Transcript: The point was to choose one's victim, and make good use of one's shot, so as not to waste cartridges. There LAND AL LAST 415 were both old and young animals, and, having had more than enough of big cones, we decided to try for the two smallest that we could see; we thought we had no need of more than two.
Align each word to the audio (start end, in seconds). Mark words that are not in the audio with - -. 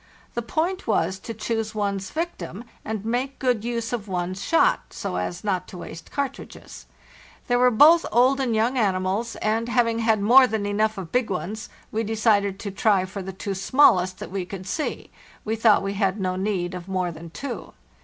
The 0.33 0.41
point 0.41 0.87
was 0.87 1.19
to 1.19 1.33
choose 1.35 1.75
one's 1.75 2.09
victim, 2.09 2.63
and 2.83 3.05
make 3.05 3.37
good 3.37 3.63
use 3.63 3.93
of 3.93 4.07
one's 4.07 4.43
shot, 4.43 4.79
so 4.93 5.17
as 5.17 5.43
not 5.43 5.67
to 5.67 5.77
waste 5.77 6.09
cartridges. 6.09 6.87
There 7.47 7.59
LAND 7.59 7.79
AL 7.79 7.91
LAST 7.91 8.01
415 8.09 8.17
were 8.17 8.25
both 8.25 8.25
old 8.31 8.39
and 8.39 8.55
young 8.55 8.83
animals, 8.83 9.35
and, 9.35 9.69
having 9.69 9.99
had 9.99 10.19
more 10.19 10.47
than 10.47 10.65
enough 10.65 10.97
of 10.97 11.11
big 11.11 11.27
cones, 11.27 11.69
we 11.91 12.01
decided 12.03 12.57
to 12.61 12.71
try 12.71 13.05
for 13.05 13.21
the 13.21 13.31
two 13.31 13.53
smallest 13.53 14.17
that 14.17 14.31
we 14.31 14.43
could 14.43 14.65
see; 14.65 15.11
we 15.45 15.55
thought 15.55 15.83
we 15.83 15.93
had 15.93 16.19
no 16.19 16.35
need 16.35 16.73
of 16.73 16.87
more 16.87 17.11
than 17.11 17.29
two. 17.29 17.73